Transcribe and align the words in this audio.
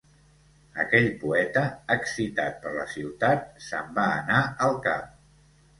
Aquell 0.83 1.09
poeta, 1.25 1.63
excitat 1.97 2.59
per 2.65 2.75
la 2.79 2.89
ciutat, 2.97 3.47
se'n 3.69 3.95
va 4.01 4.11
anar 4.19 4.45
al 4.69 4.85
camp. 4.91 5.19